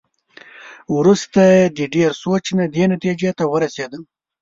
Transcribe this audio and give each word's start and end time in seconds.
وروسته 0.97 1.41
د 1.77 1.79
ډېر 1.95 2.11
سوچ 2.23 2.45
نه 2.57 2.65
دې 2.73 2.83
نتېجې 2.93 3.31
ته 3.37 3.43
ورسېدم. 3.51 4.03